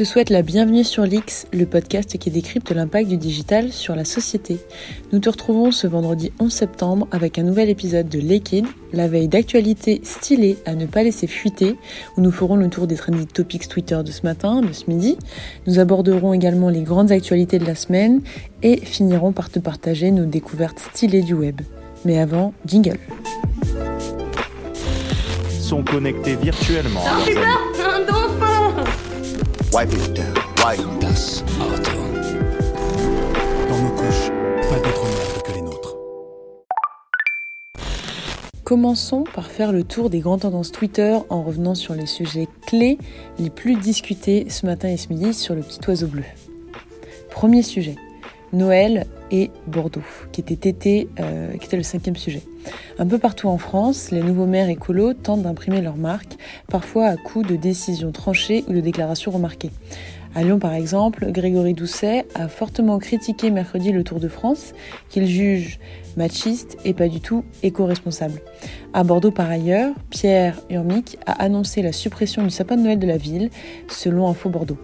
[0.00, 4.06] te souhaite la bienvenue sur l'X, le podcast qui décrypte l'impact du digital sur la
[4.06, 4.56] société.
[5.12, 9.28] Nous te retrouvons ce vendredi 11 septembre avec un nouvel épisode de Liquid, la veille
[9.28, 11.76] d'actualité stylée à ne pas laisser fuiter,
[12.16, 15.18] où nous ferons le tour des trending topics Twitter de ce matin, de ce midi.
[15.66, 18.22] Nous aborderons également les grandes actualités de la semaine
[18.62, 21.60] et finirons par te partager nos découvertes stylées du web.
[22.06, 22.96] Mais avant, jingle.
[25.60, 27.02] Sont connectés virtuellement.
[27.06, 28.29] Un dauphin
[29.72, 30.34] Wipe it down.
[30.64, 31.00] Wipe.
[31.00, 32.00] Das Auto.
[33.68, 34.28] Dans nos couches,
[34.68, 35.96] pas d'autre merde que les nôtres.
[38.64, 42.98] Commençons par faire le tour des grandes tendances Twitter en revenant sur les sujets clés
[43.38, 46.24] les plus discutés ce matin et ce midi sur le petit oiseau bleu.
[47.30, 47.94] Premier sujet,
[48.52, 50.02] Noël et Bordeaux,
[50.32, 52.42] qui était, été, euh, qui était le cinquième sujet.
[52.98, 56.36] Un peu partout en France, les nouveaux maires écolos tentent d'imprimer leur marque,
[56.68, 59.70] parfois à coup de décisions tranchées ou de déclarations remarquées.
[60.34, 64.74] À Lyon, par exemple, Grégory Doucet a fortement critiqué mercredi le Tour de France,
[65.08, 65.80] qu'il juge
[66.16, 68.40] machiste et pas du tout éco-responsable.
[68.92, 73.06] À Bordeaux, par ailleurs, Pierre Urmic a annoncé la suppression du sapin de Noël de
[73.08, 73.50] la ville,
[73.88, 74.78] selon Info Bordeaux.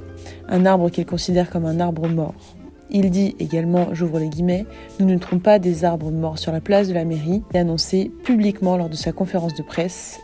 [0.48, 2.55] Un arbre qu'il considère comme un arbre mort.
[2.90, 4.66] Il dit également, j'ouvre les guillemets,
[5.00, 8.10] nous ne trouvons pas des arbres morts sur la place de la mairie, et annoncé
[8.24, 10.20] publiquement lors de sa conférence de presse.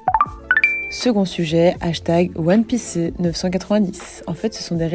[0.91, 4.25] Second sujet, hashtag OnePiece990.
[4.27, 4.87] En fait, ce sont des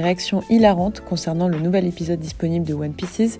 [0.00, 3.38] réactions hilarantes concernant le nouvel épisode disponible de One Pieces,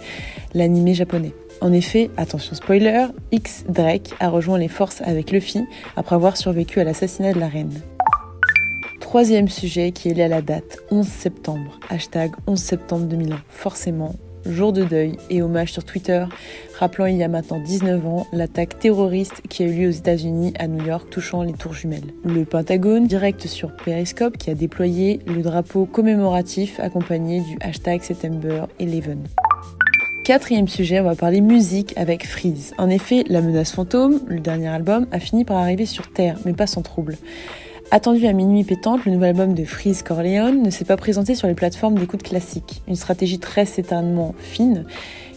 [0.54, 1.32] l'animé japonais.
[1.60, 5.64] En effet, attention spoiler, X Drake a rejoint les forces avec Luffy
[5.96, 7.72] après avoir survécu à l'assassinat de la reine.
[9.00, 14.14] Troisième sujet qui est lié à la date, 11 septembre, hashtag 11 septembre 2001, forcément,
[14.44, 16.24] jour de deuil et hommage sur Twitter,
[16.78, 20.54] rappelant il y a maintenant 19 ans l'attaque terroriste qui a eu lieu aux États-Unis
[20.58, 22.14] à New York touchant les tours jumelles.
[22.24, 28.64] Le Pentagone, direct sur Periscope, qui a déployé le drapeau commémoratif accompagné du hashtag September
[28.80, 28.90] 11.
[30.24, 32.74] Quatrième sujet, on va parler musique avec Freeze.
[32.78, 36.52] En effet, La menace fantôme, le dernier album, a fini par arriver sur Terre, mais
[36.52, 37.16] pas sans trouble.
[37.92, 41.46] Attendu à minuit pétante, le nouvel album de Freeze Corleone ne s'est pas présenté sur
[41.46, 42.82] les plateformes d'écoute classiques.
[42.88, 44.84] Une stratégie très certainement fine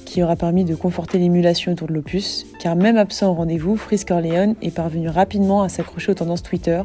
[0.04, 4.04] qui aura permis de conforter l'émulation autour de l'opus, car même absent au rendez-vous, Freeze
[4.04, 6.82] Corleone est parvenu rapidement à s'accrocher aux tendances Twitter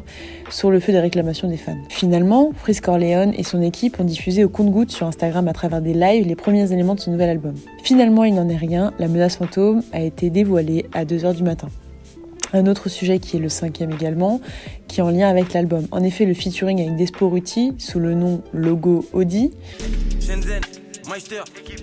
[0.51, 1.75] sur le feu des réclamations des fans.
[1.89, 5.95] Finalement, Freeze Corleone et son équipe ont diffusé au compte-gouttes sur Instagram à travers des
[5.95, 7.55] lives les premiers éléments de ce nouvel album.
[7.83, 11.69] Finalement, il n'en est rien, la menace fantôme a été dévoilée à 2h du matin.
[12.53, 14.41] Un autre sujet qui est le cinquième également,
[14.87, 15.87] qui est en lien avec l'album.
[15.91, 19.51] En effet, le featuring avec Desporuti sous le nom Logo Audi.
[20.21, 20.61] Shenzhen,
[21.09, 21.41] Meister,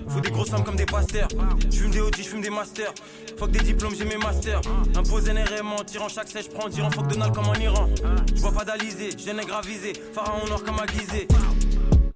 [0.08, 1.28] faut des grosses sommes comme des pasteurs.
[1.70, 2.92] Je fume des Audi, je fume des masters.
[3.38, 4.60] Faut que des diplômes, j'ai mes masters.
[4.96, 7.88] Impose NRM en tirant chaque sèche, prends tirant fuck Donald comme en Iran.
[8.34, 11.28] Je vois pas d'Alizé, j'ai un gravisé, pharaon noir comme aguisé.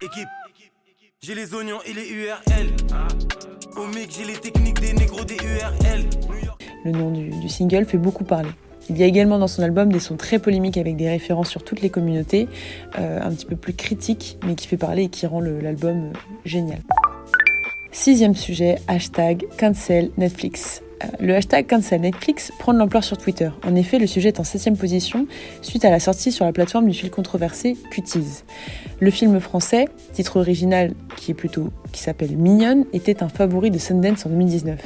[0.00, 0.28] Équipe,
[1.20, 2.68] j'ai les oignons et les URL.
[3.76, 6.08] Au mec, j'ai les techniques des négros des URL.
[6.86, 8.48] Le nom du, single fait beaucoup parler.
[8.88, 11.64] Il y a également dans son album des sons très polémiques avec des références sur
[11.64, 12.46] toutes les communautés,
[12.96, 16.10] euh, un petit peu plus critiques, mais qui fait parler et qui rend l'album euh,
[16.44, 16.78] génial.
[17.90, 20.80] Sixième sujet, hashtag cancel Netflix.
[21.02, 23.50] Euh, Le hashtag cancel Netflix prend de l'ampleur sur Twitter.
[23.64, 25.26] En effet, le sujet est en septième position
[25.62, 28.44] suite à la sortie sur la plateforme du film controversé Cuties.
[29.00, 33.78] Le film français, titre original qui est plutôt qui s'appelle Mignonne, était un favori de
[33.78, 34.80] Sundance en 2019,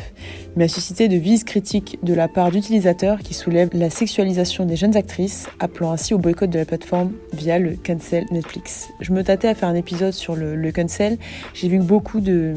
[0.57, 4.77] mais a suscité de vises critiques de la part d'utilisateurs qui soulèvent la sexualisation des
[4.77, 8.89] jeunes actrices, appelant ainsi au boycott de la plateforme via le cancel Netflix.
[9.01, 11.19] Je me tâtais à faire un épisode sur le, le cancel.
[11.55, 12.55] J'ai vu beaucoup de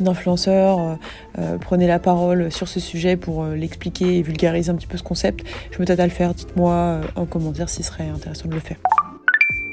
[0.00, 0.94] d'influenceurs euh,
[1.38, 4.98] euh, prenaient la parole sur ce sujet pour euh, l'expliquer et vulgariser un petit peu
[4.98, 5.44] ce concept.
[5.70, 8.78] Je me tâte à le faire, dites-moi en commentaire s'il serait intéressant de le faire.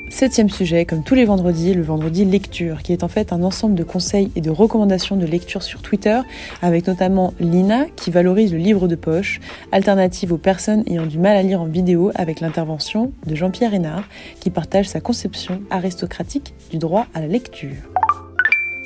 [0.09, 3.75] Septième sujet, comme tous les vendredis, le vendredi lecture, qui est en fait un ensemble
[3.75, 6.19] de conseils et de recommandations de lecture sur Twitter,
[6.63, 9.40] avec notamment Lina, qui valorise le livre de poche,
[9.72, 14.03] alternative aux personnes ayant du mal à lire en vidéo, avec l'intervention de Jean-Pierre Hénard,
[14.40, 17.76] qui partage sa conception aristocratique du droit à la lecture.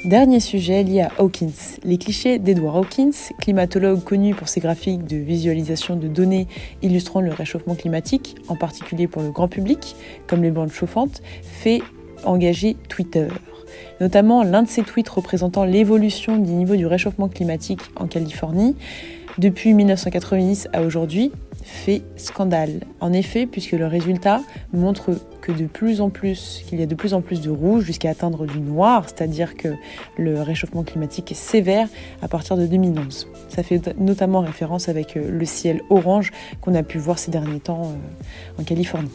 [0.06, 1.78] Dernier sujet lié à Hawkins.
[1.86, 6.48] Les clichés d'Edward Hawkins, climatologue connu pour ses graphiques de visualisation de données
[6.82, 9.96] illustrant le réchauffement climatique, en particulier pour le grand public,
[10.28, 11.82] comme les bandes chauffantes, fait
[12.26, 13.30] engager Twitter.
[14.02, 18.76] Notamment l'un de ses tweets représentant l'évolution du niveau du réchauffement climatique en Californie
[19.38, 21.32] depuis 1990 à aujourd'hui
[21.64, 22.82] fait scandale.
[23.00, 25.12] En effet, puisque le résultat montre
[25.42, 28.10] que de plus en plus, qu'il y a de plus en plus de rouge jusqu'à
[28.10, 29.70] atteindre du noir, c'est-à-dire que
[30.18, 31.88] le réchauffement climatique est sévère
[32.22, 33.28] à partir de 2011.
[33.50, 36.32] Ça fait notamment référence avec le ciel orange
[36.62, 37.92] qu'on a pu voir ces derniers temps
[38.60, 39.12] en Californie.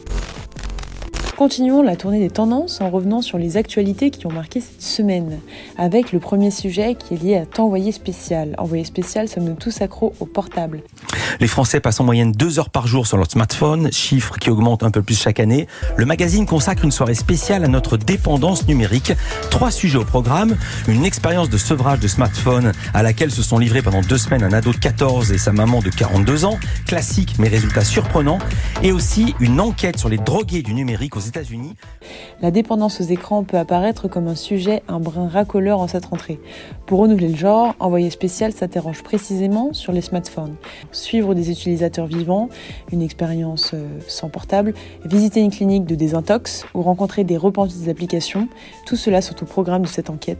[1.39, 5.39] Continuons la tournée des tendances en revenant sur les actualités qui ont marqué cette semaine,
[5.77, 8.55] avec le premier sujet qui est lié à T'envoyer spécial.
[8.57, 10.81] Envoyer spécial, sommes-nous tous accros au portable
[11.39, 14.83] Les Français passent en moyenne deux heures par jour sur leur smartphone, chiffre qui augmente
[14.83, 15.67] un peu plus chaque année.
[15.95, 19.13] Le magazine consacre une soirée spéciale à notre dépendance numérique.
[19.49, 20.57] Trois sujets au programme,
[20.89, 24.51] une expérience de sevrage de smartphone à laquelle se sont livrés pendant deux semaines un
[24.51, 28.39] ado de 14 et sa maman de 42 ans, classique mais résultat surprenant,
[28.83, 31.28] et aussi une enquête sur les drogués du numérique aux
[32.41, 36.39] La dépendance aux écrans peut apparaître comme un sujet un brin racoleur en cette rentrée.
[36.85, 40.55] Pour renouveler le genre, Envoyé spécial s'interroge précisément sur les smartphones.
[40.91, 42.49] Suivre des utilisateurs vivants,
[42.91, 44.73] une expérience euh, sans portable,
[45.05, 48.47] visiter une clinique de désintox ou rencontrer des repentis des applications,
[48.85, 50.39] tout cela sont au programme de cette enquête.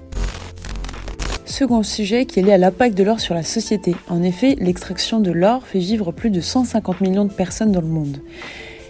[1.45, 3.95] Second sujet qui est lié à l'impact de l'or sur la société.
[4.07, 7.87] En effet, l'extraction de l'or fait vivre plus de 150 millions de personnes dans le
[7.87, 8.17] monde.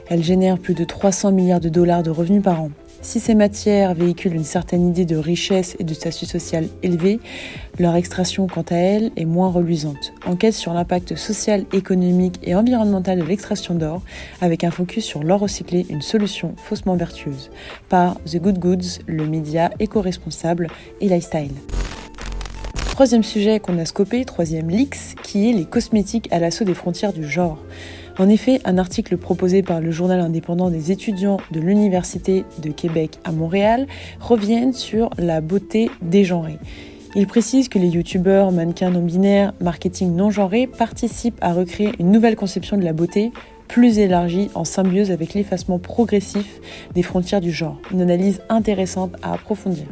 [0.10, 2.72] Elle génère plus de 300 milliards de dollars de revenus par an.
[3.02, 7.20] Si ces matières véhiculent une certaine idée de richesse et de statut social élevé,
[7.78, 10.14] leur extraction, quant à elle, est moins reluisante.
[10.26, 14.02] Enquête sur l'impact social, économique et environnemental de l'extraction d'or,
[14.42, 17.52] avec un focus sur l'or recyclé, une solution faussement vertueuse,
[17.88, 20.68] par The Good Goods, le média éco-responsable
[21.00, 21.54] et lifestyle.
[22.74, 27.14] Troisième sujet qu'on a scopé, troisième leaks, qui est les cosmétiques à l'assaut des frontières
[27.14, 27.60] du genre.
[28.19, 33.18] En effet, un article proposé par le journal indépendant des étudiants de l'Université de Québec
[33.24, 33.88] à Montréal
[34.19, 36.60] revient sur la beauté dégenrée.
[37.16, 42.12] Il précise que les youtubeurs, mannequins non binaires, marketing non genré participent à recréer une
[42.12, 43.31] nouvelle conception de la beauté
[43.69, 46.60] plus élargie en symbiose avec l'effacement progressif
[46.94, 47.80] des frontières du genre.
[47.92, 49.86] Une analyse intéressante à approfondir.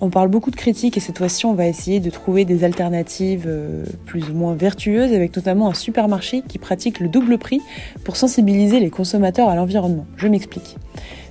[0.00, 3.44] On parle beaucoup de critiques et cette fois-ci on va essayer de trouver des alternatives
[3.46, 7.62] euh, plus ou moins vertueuses avec notamment un supermarché qui pratique le double prix
[8.04, 10.06] pour sensibiliser les consommateurs à l'environnement.
[10.16, 10.76] Je m'explique.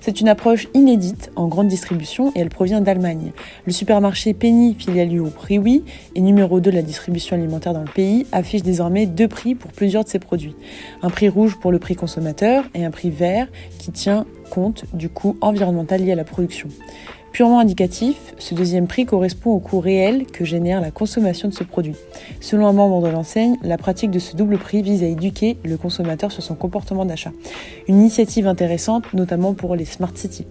[0.02, 3.34] C'est une approche inédite en grande distribution et elle provient d'Allemagne.
[3.66, 5.84] Le supermarché Penny, filiale du groupe Riwi
[6.16, 9.72] et numéro 2 de la distribution alimentaire dans le pays, affiche désormais deux prix pour
[9.72, 10.56] plusieurs de ses produits.
[11.04, 13.48] Un prix rouge pour le prix consommateur et un prix vert
[13.80, 16.70] qui tient compte du coût environnemental lié à la production.
[17.36, 21.66] Purement indicatif, ce deuxième prix correspond au coût réel que génère la consommation de ce
[21.66, 21.98] produit.
[22.40, 25.76] Selon un membre de l'enseigne, la pratique de ce double prix vise à éduquer le
[25.76, 27.34] consommateur sur son comportement d'achat.
[27.90, 30.48] Une initiative intéressante, notamment pour les smart cities.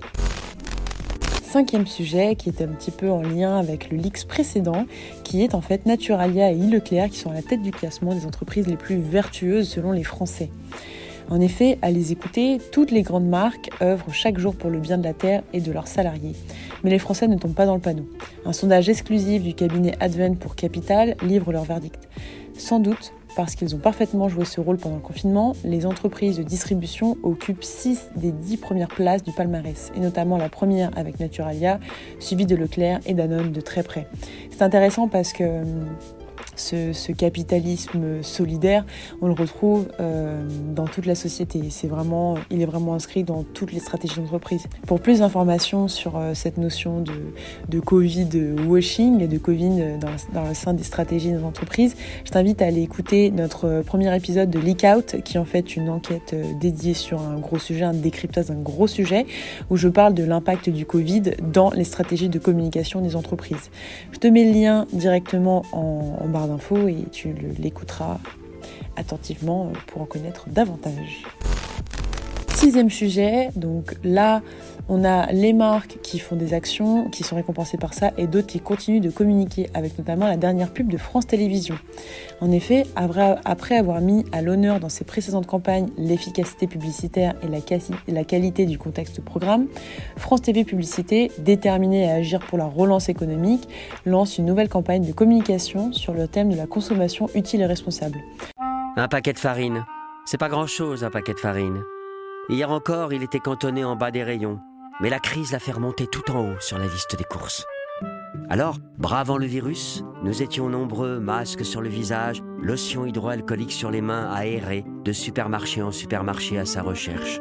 [1.43, 4.85] Cinquième sujet qui est un petit peu en lien avec le leaks précédent,
[5.23, 8.27] qui est en fait Naturalia et Leclerc qui sont à la tête du classement des
[8.27, 10.51] entreprises les plus vertueuses selon les Français.
[11.31, 14.99] En effet, à les écouter, toutes les grandes marques œuvrent chaque jour pour le bien
[14.99, 16.35] de la Terre et de leurs salariés.
[16.85, 18.07] Mais les Français ne tombent pas dans le panneau.
[18.45, 22.09] Un sondage exclusif du cabinet Advent pour Capital livre leur verdict.
[22.57, 26.43] Sans doute parce qu'ils ont parfaitement joué ce rôle pendant le confinement, les entreprises de
[26.43, 31.81] distribution occupent 6 des 10 premières places du palmarès, et notamment la première avec Naturalia,
[32.21, 34.07] suivie de Leclerc et Danone de très près.
[34.51, 35.63] C'est intéressant parce que
[36.57, 38.85] ce, capitalisme solidaire,
[39.21, 40.43] on le retrouve euh,
[40.75, 41.63] dans toute la société.
[41.71, 44.67] C'est vraiment, il est vraiment inscrit dans toutes les stratégies d'entreprise.
[44.87, 47.13] Pour plus d'informations sur euh, cette notion de,
[47.69, 48.29] de Covid
[48.67, 52.83] washing et de Covid dans, le sein des stratégies des entreprises, je t'invite à aller
[52.83, 56.95] écouter notre premier épisode de Leak Out, qui est en fait une enquête euh, dédiée
[56.95, 59.27] sur un gros sujet, un décryptage d'un gros sujet,
[59.71, 61.23] où je parle de l'impact du Covid
[61.53, 63.71] dans les stratégies de communication des entreprises.
[64.13, 68.19] Je te mets le lien directement en, en barre d'infos et tu l'écouteras
[68.97, 71.23] attentivement pour en connaître davantage.
[72.65, 74.41] Sixième sujet, donc là
[74.89, 78.47] on a les marques qui font des actions, qui sont récompensées par ça, et d'autres
[78.47, 81.77] qui continuent de communiquer, avec notamment la dernière pub de France Télévisions.
[82.41, 87.49] En effet, après avoir mis à l'honneur dans ses précédentes campagnes l'efficacité publicitaire et
[88.13, 89.67] la, qualité du contexte programme,
[90.17, 93.69] France TV Publicité, déterminée à agir pour la relance économique,
[94.07, 98.21] lance une nouvelle campagne de communication sur le thème de la consommation utile et responsable.
[98.97, 99.85] Un paquet de farine.
[100.25, 101.83] C'est pas grand-chose, un paquet de farine.
[102.49, 104.61] Hier encore, il était cantonné en bas des rayons
[105.01, 107.67] mais la crise l'a fait remonter tout en haut sur la liste des courses.
[108.49, 114.01] Alors, bravant le virus, nous étions nombreux, masques sur le visage, lotion hydroalcoolique sur les
[114.01, 117.41] mains, aérés, de supermarché en supermarché à sa recherche.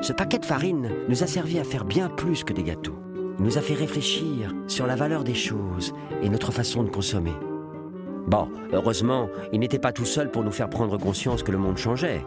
[0.00, 2.98] Ce paquet de farine nous a servi à faire bien plus que des gâteaux.
[3.38, 5.92] Il nous a fait réfléchir sur la valeur des choses
[6.22, 7.34] et notre façon de consommer.
[8.26, 11.78] Bon, heureusement, il n'était pas tout seul pour nous faire prendre conscience que le monde
[11.78, 12.24] changeait.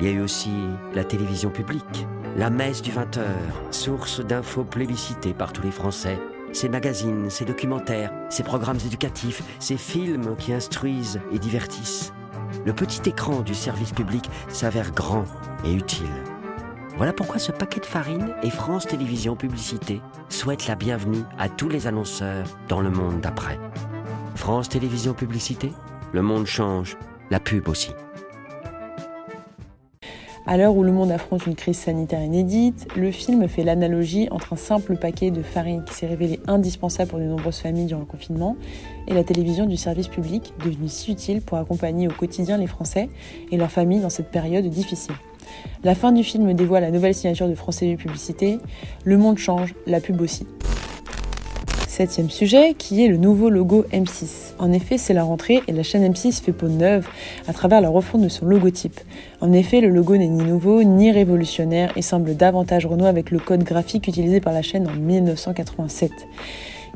[0.00, 0.50] Il y a eu aussi
[0.94, 3.20] la télévision publique, la messe du 20h,
[3.70, 6.18] source d'infos plébiscitées par tous les Français.
[6.52, 12.14] Ces magazines, ces documentaires, ces programmes éducatifs, ces films qui instruisent et divertissent.
[12.64, 15.26] Le petit écran du service public s'avère grand
[15.66, 16.06] et utile.
[16.96, 21.68] Voilà pourquoi ce paquet de farine et France Télévisions Publicité souhaitent la bienvenue à tous
[21.68, 23.58] les annonceurs dans le monde d'après.
[24.34, 25.74] France Télévisions Publicité,
[26.12, 26.96] le monde change,
[27.30, 27.92] la pub aussi.
[30.46, 34.54] À l'heure où le monde affronte une crise sanitaire inédite, le film fait l'analogie entre
[34.54, 38.06] un simple paquet de farine qui s'est révélé indispensable pour de nombreuses familles durant le
[38.06, 38.56] confinement
[39.06, 43.10] et la télévision du service public, devenue si utile pour accompagner au quotidien les Français
[43.52, 45.14] et leurs familles dans cette période difficile.
[45.84, 48.58] La fin du film dévoile la nouvelle signature de France Télé Publicité.
[49.04, 50.46] Le monde change, la pub aussi.
[52.00, 54.54] Septième sujet, qui est le nouveau logo M6.
[54.58, 57.06] En effet, c'est la rentrée et la chaîne M6 fait peau neuve
[57.46, 58.98] à travers la refonte de son logotype.
[59.42, 63.38] En effet, le logo n'est ni nouveau ni révolutionnaire et semble davantage renouer avec le
[63.38, 66.10] code graphique utilisé par la chaîne en 1987.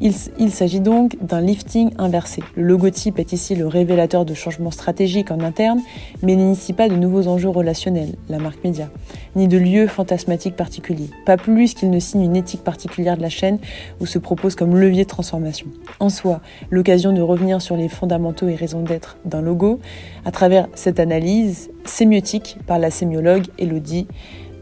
[0.01, 2.43] Il, s'agit donc d'un lifting inversé.
[2.57, 5.81] Le logotype est ici le révélateur de changements stratégiques en interne,
[6.23, 8.91] mais n'initie pas de nouveaux enjeux relationnels, la marque média,
[9.37, 13.29] ni de lieux fantasmatiques particuliers, pas plus qu'il ne signe une éthique particulière de la
[13.29, 13.59] chaîne
[14.01, 15.67] ou se propose comme levier de transformation.
[16.01, 19.79] En soi, l'occasion de revenir sur les fondamentaux et raisons d'être d'un logo
[20.25, 24.07] à travers cette analyse sémiotique par la sémiologue Elodie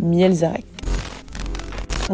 [0.01, 0.65] Mielzarek.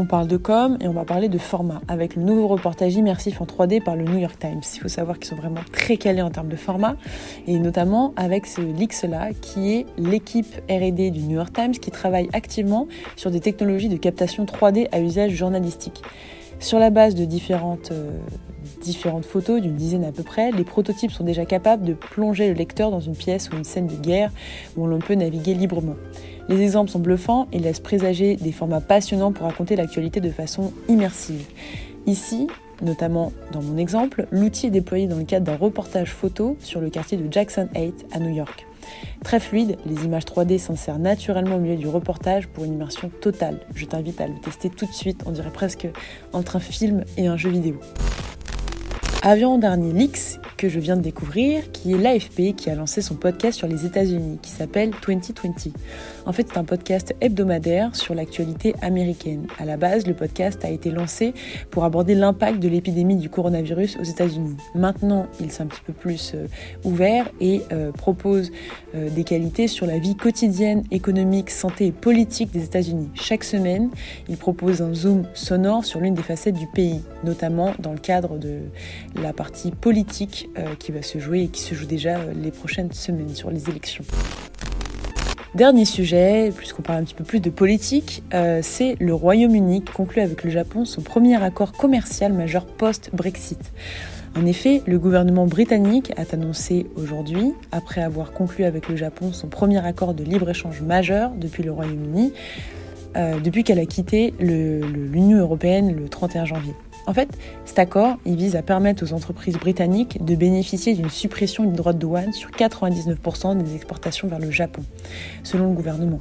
[0.00, 3.40] On parle de com et on va parler de format avec le nouveau reportage immersif
[3.40, 4.60] en 3D par le New York Times.
[4.76, 6.94] Il faut savoir qu'ils sont vraiment très calés en termes de format
[7.48, 12.28] et notamment avec ce Lix-là qui est l'équipe R&D du New York Times qui travaille
[12.32, 12.86] activement
[13.16, 16.00] sur des technologies de captation 3D à usage journalistique.
[16.60, 18.18] Sur la base de différentes, euh,
[18.80, 22.54] différentes photos, d'une dizaine à peu près, les prototypes sont déjà capables de plonger le
[22.54, 24.30] lecteur dans une pièce ou une scène de guerre
[24.76, 25.96] où l'on peut naviguer librement.
[26.48, 30.72] Les exemples sont bluffants et laissent présager des formats passionnants pour raconter l'actualité de façon
[30.88, 31.44] immersive.
[32.06, 32.46] Ici,
[32.80, 36.88] notamment dans mon exemple, l'outil est déployé dans le cadre d'un reportage photo sur le
[36.88, 38.66] quartier de Jackson 8 à New York.
[39.22, 43.60] Très fluide, les images 3D s'insèrent naturellement au milieu du reportage pour une immersion totale.
[43.74, 45.86] Je t'invite à le tester tout de suite, on dirait presque
[46.32, 47.78] entre un film et un jeu vidéo.
[49.22, 53.16] Avion dernier Lix que je viens de découvrir, qui est l'AFP qui a lancé son
[53.16, 55.72] podcast sur les États-Unis, qui s'appelle 2020.
[56.24, 59.46] En fait, c'est un podcast hebdomadaire sur l'actualité américaine.
[59.58, 61.34] À la base, le podcast a été lancé
[61.70, 64.56] pour aborder l'impact de l'épidémie du coronavirus aux États-Unis.
[64.76, 66.46] Maintenant, il s'est un petit peu plus euh,
[66.84, 68.52] ouvert et euh, propose
[68.94, 73.08] euh, des qualités sur la vie quotidienne, économique, santé et politique des États-Unis.
[73.14, 73.90] Chaque semaine,
[74.28, 78.38] il propose un zoom sonore sur l'une des facettes du pays, notamment dans le cadre
[78.38, 78.60] de
[79.14, 82.50] la partie politique euh, qui va se jouer et qui se joue déjà euh, les
[82.50, 84.04] prochaines semaines sur les élections.
[85.54, 89.92] Dernier sujet, puisqu'on parle un petit peu plus de politique, euh, c'est le Royaume-Uni qui
[89.92, 93.72] conclut avec le Japon son premier accord commercial majeur post-Brexit.
[94.36, 99.48] En effet, le gouvernement britannique a annoncé aujourd'hui, après avoir conclu avec le Japon son
[99.48, 102.32] premier accord de libre-échange majeur depuis le Royaume-Uni,
[103.42, 106.74] depuis qu'elle a quitté l'Union européenne le 31 janvier.
[107.08, 107.30] En fait,
[107.64, 111.98] cet accord, vise à permettre aux entreprises britanniques de bénéficier d'une suppression des droits de
[111.98, 114.82] douane sur 99% des exportations vers le Japon,
[115.42, 116.20] selon le gouvernement.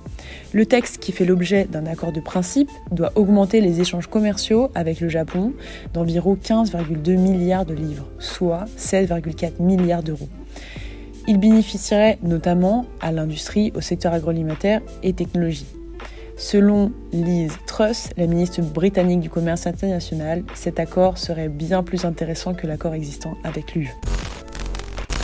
[0.54, 5.02] Le texte, qui fait l'objet d'un accord de principe, doit augmenter les échanges commerciaux avec
[5.02, 5.52] le Japon
[5.94, 10.30] d'environ 15,2 milliards de livres, soit 16,4 milliards d'euros.
[11.28, 15.66] Il bénéficierait notamment à l'industrie, au secteur agroalimentaire et technologie.
[16.38, 22.54] Selon Liz Truss, la ministre britannique du commerce international, cet accord serait bien plus intéressant
[22.54, 23.90] que l'accord existant avec l'UE.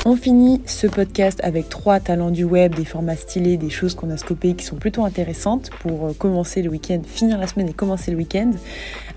[0.06, 4.10] On finit ce podcast avec trois talents du web, des formats stylés, des choses qu'on
[4.10, 7.74] a scopées qui sont plutôt intéressantes pour euh, commencer le week-end, finir la semaine et
[7.74, 8.52] commencer le week-end,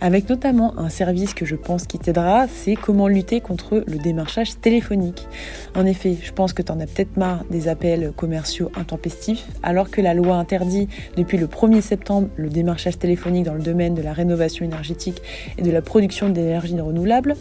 [0.00, 4.60] avec notamment un service que je pense qui t'aidera, c'est comment lutter contre le démarchage
[4.60, 5.26] téléphonique.
[5.74, 9.90] En effet, je pense que tu en as peut-être marre des appels commerciaux intempestifs, alors
[9.90, 14.02] que la loi interdit depuis le 1er septembre le démarchage téléphonique dans le domaine de
[14.02, 15.20] la rénovation énergétique
[15.58, 17.34] et de la production d'énergie renouvelable,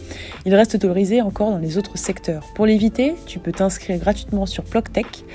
[0.46, 2.42] il reste autorisé encore dans les autres secteurs.
[2.56, 5.26] Pour l'éviter, tu tu peux t'inscrire gratuitement sur Ploctech,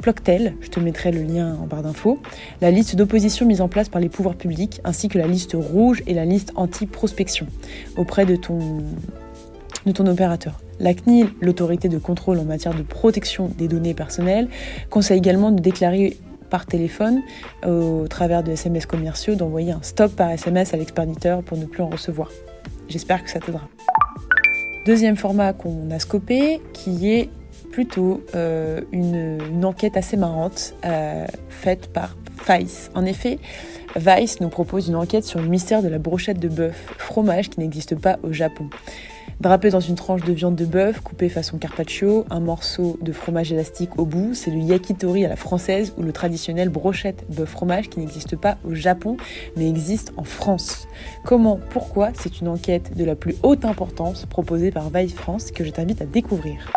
[0.00, 2.20] Ploctel, je te mettrai le lien en barre d'infos,
[2.60, 6.04] la liste d'opposition mise en place par les pouvoirs publics, ainsi que la liste rouge
[6.06, 7.48] et la liste anti-prospection
[7.96, 8.58] auprès de ton,
[9.86, 10.60] de ton opérateur.
[10.78, 14.46] La CNIL, l'autorité de contrôle en matière de protection des données personnelles,
[14.88, 16.16] conseille également de déclarer
[16.50, 17.22] par téléphone
[17.66, 21.82] au travers de SMS commerciaux d'envoyer un stop par SMS à l'expéditeur pour ne plus
[21.82, 22.30] en recevoir.
[22.88, 23.68] J'espère que ça t'aidera.
[24.88, 27.28] Deuxième format qu'on a scopé, qui est
[27.70, 32.16] plutôt euh, une, enquête assez marrante euh, faite par
[32.48, 32.90] Vice.
[32.94, 33.38] En effet,
[33.96, 37.60] Vice nous propose une enquête sur le mystère de la brochette de bœuf, fromage qui
[37.60, 38.70] n'existe pas au Japon.
[39.40, 43.52] Drapé dans une tranche de viande de bœuf coupée façon carpaccio, un morceau de fromage
[43.52, 47.88] élastique au bout, c'est le yakitori à la française ou le traditionnel brochette bœuf fromage
[47.88, 49.16] qui n'existe pas au Japon
[49.56, 50.88] mais existe en France.
[51.24, 55.62] Comment, pourquoi C'est une enquête de la plus haute importance proposée par Vice France que
[55.62, 56.72] je t'invite à découvrir.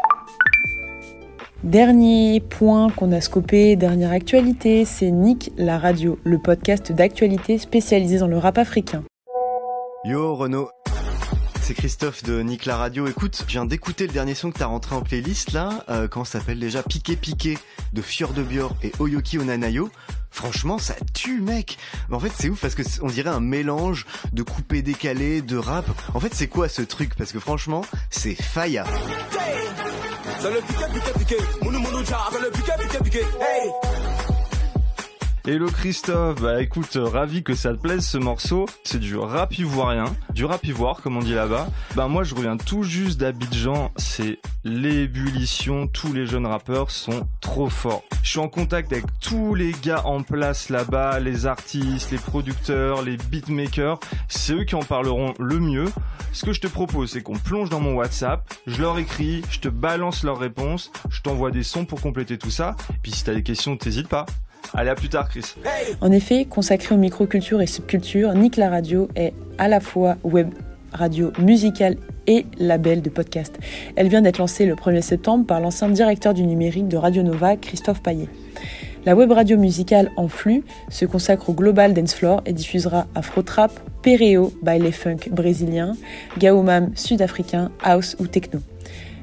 [1.64, 8.18] Dernier point qu'on a scopé, dernière actualité, c'est Nick la radio, le podcast d'actualité spécialisé
[8.18, 9.04] dans le rap africain.
[10.04, 10.72] Yo Renaud,
[11.62, 13.06] c'est Christophe de Nick la radio.
[13.06, 16.24] Écoute, je viens d'écouter le dernier son que t'as rentré en playlist là, euh, quand
[16.24, 16.82] ça s'appelle déjà?
[16.82, 17.60] Piqué Piqué
[17.94, 19.92] de Fior de Bior et Oyoki Onanayo.
[20.32, 21.78] Franchement, ça tue, mec.
[22.12, 25.86] En fait, c'est ouf parce que on dirait un mélange de coupé décalé, de rap.
[26.16, 27.14] En fait, c'est quoi ce truc?
[27.16, 28.86] Parce que franchement, c'est faya.
[30.44, 31.38] Dans le piquet, piquet, piqué.
[31.62, 32.32] Mounou, mounou, jar.
[32.34, 33.20] Dans le piquet, piquet, piqué.
[33.20, 34.01] Hey!
[35.48, 38.68] Hello Christophe, bah écoute, euh, ravi que ça te plaise ce morceau.
[38.84, 40.06] C'est du rap ivoirien,
[40.36, 41.68] du rap ivoire comme on dit là-bas.
[41.96, 47.70] Bah moi je reviens tout juste d'Abidjan, c'est l'ébullition, tous les jeunes rappeurs sont trop
[47.70, 48.04] forts.
[48.22, 53.02] Je suis en contact avec tous les gars en place là-bas, les artistes, les producteurs,
[53.02, 55.92] les beatmakers, c'est eux qui en parleront le mieux.
[56.34, 59.60] Ce que je te propose, c'est qu'on plonge dans mon WhatsApp, je leur écris, je
[59.60, 62.76] te balance leurs réponses, je t'envoie des sons pour compléter tout ça.
[63.02, 64.28] Puis si t'as des questions, t'hésites pas.
[64.74, 65.56] Allez, à plus tard, Chris.
[66.00, 70.54] En effet, consacrée aux microcultures et subcultures, Nick la radio est à la fois web
[70.94, 71.98] radio musicale
[72.28, 73.58] et label de podcast.
[73.96, 77.56] Elle vient d'être lancée le 1er septembre par l'ancien directeur du numérique de Radio Nova,
[77.56, 78.30] Christophe Paillet.
[79.06, 83.72] La web radio musicale en flux se consacre au global dance floor et diffusera Afro-trap,
[84.04, 85.96] Pereo, baile funk brésilien,
[86.38, 88.60] Gaomam sud-africain, house ou techno.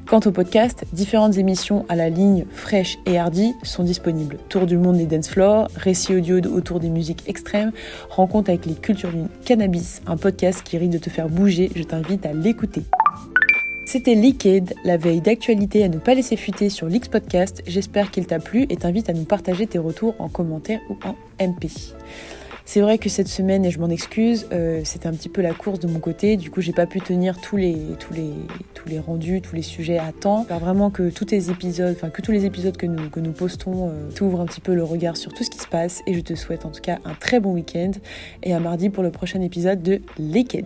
[0.09, 4.39] Quant au podcast, différentes émissions à la ligne fraîche et hardie sont disponibles.
[4.49, 7.71] Tour du monde des dance floors, récits audio autour des musiques extrêmes,
[8.09, 11.83] rencontre avec les cultures du cannabis, un podcast qui risque de te faire bouger, je
[11.83, 12.85] t'invite à l'écouter.
[13.85, 17.61] C'était Liquid, la veille d'actualité à ne pas laisser fuiter sur l'X Podcast.
[17.67, 21.15] J'espère qu'il t'a plu et t'invite à nous partager tes retours en commentaire ou en
[21.39, 21.67] MP.
[22.71, 25.55] C'est vrai que cette semaine, et je m'en excuse, euh, c'était un petit peu la
[25.55, 26.37] course de mon côté.
[26.37, 28.29] Du coup, j'ai pas pu tenir tous les, tous les,
[28.75, 30.45] tous les rendus, tous les sujets à temps.
[30.47, 33.89] Vraiment que tous les épisodes, enfin que tous les épisodes que nous, que nous postons
[33.89, 36.03] euh, t'ouvrent un petit peu le regard sur tout ce qui se passe.
[36.05, 37.89] Et je te souhaite en tout cas un très bon week-end
[38.43, 40.65] et à mardi pour le prochain épisode de Les Kids.